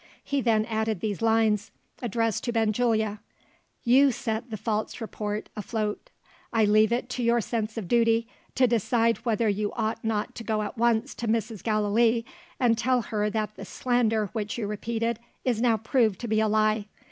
[0.23, 1.69] He then added these lines,
[2.01, 3.19] addressed to Benjulia:
[3.83, 6.09] "You set the false report afloat.
[6.51, 10.43] I leave it to your sense of duty, to decide whether you ought not to
[10.43, 11.61] go at once to Mrs.
[11.61, 12.25] Gallilee,
[12.59, 16.47] and tell her that the slander which you repeated is now proved to be a
[16.47, 16.87] lie.